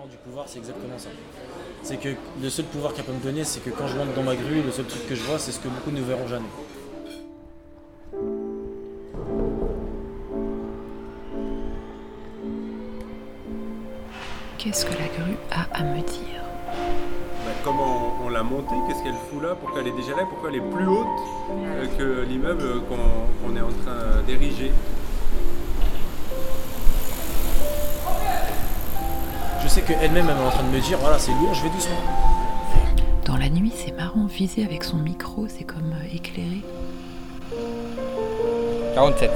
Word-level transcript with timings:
parlant 0.00 0.10
du 0.10 0.16
pouvoir, 0.18 0.46
c'est 0.48 0.58
exactement 0.58 0.98
ça. 0.98 1.08
C'est 1.82 1.98
que 1.98 2.08
le 2.42 2.50
seul 2.50 2.64
pouvoir 2.66 2.94
qu'elle 2.94 3.04
peut 3.04 3.12
me 3.12 3.22
donner, 3.22 3.44
c'est 3.44 3.60
que 3.60 3.70
quand 3.70 3.86
je 3.86 3.98
rentre 3.98 4.14
dans 4.14 4.22
ma 4.22 4.34
grue, 4.34 4.62
le 4.62 4.70
seul 4.70 4.86
truc 4.86 5.06
que 5.06 5.14
je 5.14 5.22
vois, 5.22 5.38
c'est 5.38 5.52
ce 5.52 5.60
que 5.60 5.68
beaucoup 5.68 5.90
ne 5.90 6.00
verront 6.00 6.26
jamais. 6.26 6.48
Qu'est-ce 14.58 14.84
que 14.84 14.92
la 14.92 15.08
grue 15.08 15.36
a 15.50 15.66
à 15.72 15.82
me 15.82 16.00
dire? 16.00 16.44
Bah, 17.44 17.52
comment 17.64 18.18
on 18.24 18.28
l'a 18.28 18.42
montée, 18.42 18.74
qu'est-ce 18.88 19.02
qu'elle 19.02 19.12
fout 19.30 19.42
là, 19.42 19.54
pourquoi 19.54 19.80
elle 19.80 19.88
est 19.88 19.96
déjà 19.96 20.16
là, 20.16 20.24
pourquoi 20.28 20.50
elle 20.50 20.56
est 20.56 20.70
plus 20.70 20.86
haute 20.86 21.06
euh, 21.50 21.86
que 21.98 22.22
l'immeuble 22.28 22.82
qu'on 22.88 22.96
qu'on 23.42 23.56
est 23.56 23.60
en 23.60 23.72
train 23.84 24.22
d'ériger? 24.26 24.72
Sais 29.70 29.82
qu'elle-même, 29.82 30.26
elle 30.28 30.36
est 30.36 30.46
en 30.46 30.50
train 30.50 30.62
de 30.64 30.68
me 30.76 30.80
dire, 30.80 30.98
voilà, 30.98 31.18
c'est 31.18 31.30
lourd, 31.30 31.54
je 31.54 31.62
vais 31.62 31.70
doucement. 31.70 31.94
Dans 33.24 33.36
la 33.36 33.48
nuit, 33.48 33.72
c'est 33.76 33.92
marrant, 33.92 34.26
viser 34.26 34.64
avec 34.64 34.82
son 34.82 34.96
micro, 34.96 35.46
c'est 35.48 35.62
comme 35.64 35.92
euh, 35.92 36.14
éclairer. 36.16 36.62
47. 38.94 39.30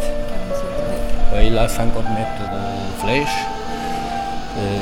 Ouais, 1.32 1.46
il 1.46 1.56
a 1.56 1.68
50 1.68 1.94
mètres 2.10 2.40
de 2.52 3.00
flèche. 3.02 3.44
Euh, 4.58 4.78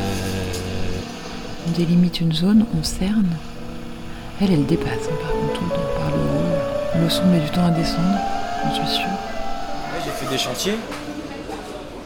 On 1.69 1.70
délimite 1.73 2.20
une 2.20 2.33
zone, 2.33 2.64
on 2.78 2.83
cerne. 2.83 3.28
Elle, 4.41 4.53
elle 4.53 4.66
dépasse, 4.66 5.06
hein, 5.11 5.14
par 5.20 5.33
contre, 5.33 5.53
tout 5.53 5.64
le 5.64 5.70
temps, 5.70 6.00
par 6.00 6.11
le 6.11 6.16
haut. 6.16 7.03
Le 7.05 7.11
son 7.11 7.27
met 7.27 7.41
du 7.41 7.50
temps 7.50 7.66
à 7.66 7.70
descendre, 7.70 8.19
j'en 8.64 8.75
suis 8.87 8.97
sûr. 8.97 9.05
Ouais, 9.06 10.00
J'ai 10.05 10.11
fait 10.11 10.30
des 10.30 10.39
chantiers. 10.39 10.77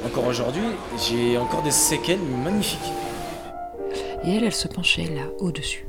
Encore 0.04 0.26
aujourd'hui, 0.26 0.62
j'ai 1.08 1.38
encore 1.38 1.62
des 1.62 1.70
séquelles 1.70 2.20
magnifiques. 2.44 2.92
Et 4.26 4.34
elle, 4.36 4.44
elle 4.44 4.52
se 4.54 4.68
penchait 4.68 5.04
là, 5.04 5.22
au-dessus. 5.38 5.86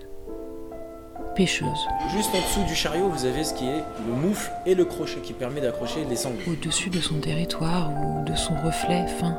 Pêcheuse, 1.35 1.67
Juste 2.11 2.30
en 2.33 2.39
dessous 2.39 2.63
du 2.67 2.73
chariot, 2.75 3.09
vous 3.09 3.25
avez 3.25 3.43
ce 3.43 3.53
qui 3.53 3.67
est 3.67 3.83
le 4.07 4.13
moufle 4.13 4.52
et 4.66 4.73
le 4.73 4.85
crochet 4.85 5.19
qui 5.21 5.33
permet 5.33 5.61
d'accrocher 5.61 6.03
les 6.09 6.16
sangles. 6.16 6.41
au-dessus 6.49 6.89
de 6.89 6.99
son 6.99 7.15
territoire 7.19 7.91
ou 7.91 8.23
de 8.25 8.35
son 8.35 8.55
reflet 8.63 9.05
fin. 9.19 9.38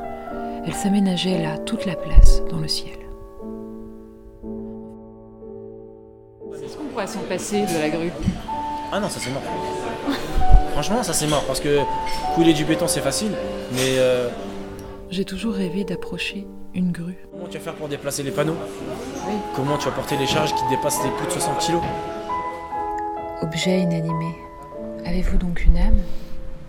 Elle 0.65 0.73
s'aménageait 0.73 1.41
là 1.41 1.57
toute 1.57 1.85
la 1.85 1.95
place 1.95 2.41
dans 2.49 2.59
le 2.59 2.67
ciel. 2.69 2.93
Est-ce 6.63 6.77
qu'on 6.77 6.85
pourrait 6.85 7.07
s'en 7.07 7.19
passer 7.21 7.61
de 7.63 7.79
la 7.81 7.89
grue? 7.89 8.11
Ah 8.91 8.99
non, 8.99 9.09
ça 9.09 9.19
c'est 9.19 9.31
mort. 9.31 9.41
Franchement, 10.73 11.03
ça 11.03 11.13
c'est 11.13 11.27
mort 11.27 11.43
parce 11.45 11.59
que 11.59 11.79
couler 12.35 12.53
du 12.53 12.63
béton 12.63 12.87
c'est 12.87 13.01
facile, 13.01 13.31
mais 13.73 13.97
euh, 13.97 14.29
J'ai 15.11 15.25
toujours 15.25 15.53
rêvé 15.55 15.83
d'approcher 15.83 16.47
une 16.73 16.91
grue. 16.91 17.17
comment 17.31 17.47
tu 17.47 17.57
vas 17.57 17.63
faire 17.63 17.75
pour 17.75 17.87
déplacer 17.87 18.23
les 18.23 18.31
panneaux 18.31 18.55
Comment 19.55 19.77
tu 19.77 19.85
vas 19.85 19.91
porter 19.91 20.17
les 20.17 20.27
charges 20.27 20.53
qui 20.53 20.61
dépassent 20.69 21.03
les 21.03 21.09
plus 21.11 21.25
de 21.25 21.31
60 21.31 21.59
kg 21.59 21.75
Objet 23.41 23.79
inanimé. 23.81 24.35
Avez-vous 25.05 25.37
donc 25.37 25.65
une 25.65 25.77
âme 25.77 26.01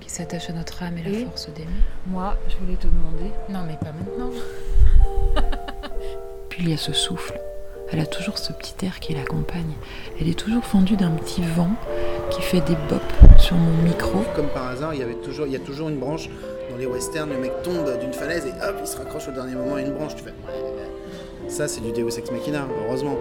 qui 0.00 0.08
s'attache 0.08 0.48
à 0.48 0.52
notre 0.54 0.82
âme 0.82 0.96
et 0.98 1.02
la 1.02 1.10
Oui. 1.10 1.24
force 1.26 1.48
d'aimer 1.52 1.68
Moi, 2.06 2.34
je 2.48 2.56
voulais 2.56 2.76
te 2.76 2.86
demander. 2.86 3.30
Non, 3.50 3.60
mais 3.66 3.76
pas 3.76 3.92
maintenant. 3.92 4.30
Puis 6.48 6.62
il 6.64 6.70
y 6.70 6.72
a 6.72 6.76
ce 6.78 6.92
souffle. 6.92 7.38
Elle 7.92 8.00
a 8.00 8.06
toujours 8.06 8.38
ce 8.38 8.52
petit 8.52 8.86
air 8.86 9.00
qui 9.00 9.14
l'accompagne. 9.14 9.74
Elle 10.20 10.28
est 10.28 10.38
toujours 10.38 10.64
fendue 10.64 10.96
d'un 10.96 11.10
petit 11.10 11.42
vent 11.42 11.70
qui 12.30 12.42
fait 12.42 12.60
des 12.60 12.76
bops 12.88 13.38
sur 13.38 13.56
mon 13.56 13.82
micro. 13.82 14.24
Comme 14.34 14.48
par 14.48 14.68
hasard, 14.68 14.94
il 14.94 15.00
y 15.00 15.02
avait 15.02 15.14
toujours, 15.14 15.46
il 15.46 15.52
y 15.52 15.56
a 15.56 15.60
toujours 15.60 15.88
une 15.88 15.98
branche. 15.98 16.28
Dans 16.70 16.76
les 16.76 16.86
westerns, 16.86 17.30
le 17.30 17.38
mec 17.38 17.62
tombe 17.62 17.98
d'une 17.98 18.12
falaise 18.12 18.46
et 18.46 18.50
hop, 18.50 18.76
il 18.80 18.86
se 18.86 18.96
raccroche 18.96 19.28
au 19.28 19.32
dernier 19.32 19.54
moment 19.54 19.74
à 19.74 19.80
une 19.80 19.92
branche. 19.92 20.14
Tu 20.16 20.22
fais. 20.22 20.34
Ça, 21.48 21.66
c'est 21.66 21.80
du 21.80 21.92
Deus 21.92 22.16
Ex 22.16 22.30
Machina, 22.30 22.66
heureusement. 22.86 23.16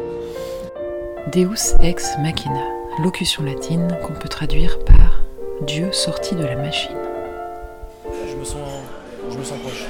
Deus 1.33 1.75
ex 1.83 2.17
machina, 2.19 2.63
locution 3.03 3.43
latine 3.43 3.95
qu'on 4.03 4.14
peut 4.14 4.30
traduire 4.30 4.80
par 4.86 5.21
Dieu 5.61 5.91
sorti 5.91 6.33
de 6.33 6.43
la 6.43 6.55
machine. 6.55 6.95
Je 8.05 8.36
me 8.36 8.43
sens, 8.43 8.58
je 9.30 9.37
me 9.37 9.43
sens 9.43 9.59
proche. 9.59 9.86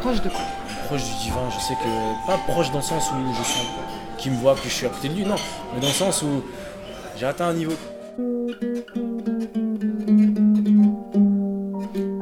Proche 0.00 0.22
de 0.22 0.28
quoi? 0.28 0.40
Proche 0.86 1.04
du 1.04 1.24
divin, 1.24 1.48
je 1.50 1.60
sais 1.60 1.74
que. 1.74 2.26
Pas 2.26 2.38
proche 2.48 2.70
dans 2.72 2.78
le 2.78 2.84
sens 2.84 3.10
où 3.12 3.32
je 3.32 3.42
sens 3.44 3.66
qu'il 4.18 4.32
me 4.32 4.38
voit, 4.38 4.54
que 4.54 4.64
je 4.64 4.74
suis 4.74 4.86
à 4.86 4.88
côté 4.88 5.08
de 5.08 5.14
lui, 5.14 5.24
non. 5.24 5.36
Mais 5.74 5.80
dans 5.80 5.88
le 5.88 5.92
sens 5.92 6.22
où 6.22 6.42
j'ai 7.16 7.26
atteint 7.26 7.48
un 7.48 7.54
niveau. 7.54 7.74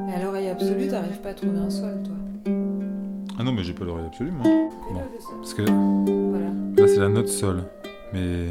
Mais 0.07 0.15
à 0.15 0.23
l'oreille 0.23 0.49
absolue, 0.49 0.89
t'arrives 0.89 1.21
pas 1.21 1.31
à 1.31 1.35
trouver 1.35 1.59
un 1.59 1.71
sol, 1.71 2.03
toi. 2.05 2.15
Ah 3.39 3.45
non, 3.45 3.53
mais 3.53 3.63
j'ai 3.63 3.73
pas 3.73 3.85
l'oreille 3.85 4.07
absolue, 4.07 4.31
moi. 4.33 4.45
Bon, 4.93 5.01
parce 5.37 5.55
que 5.55 5.63
Voilà. 5.63 6.47
là, 6.77 6.89
c'est 6.89 6.99
la 7.01 7.09
note 7.09 7.29
sol. 7.29 7.63
Mais 8.13 8.47